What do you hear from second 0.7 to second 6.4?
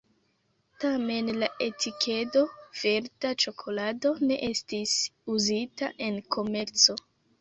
Tamen la etikedo “verda ĉokolado ne estis uzita en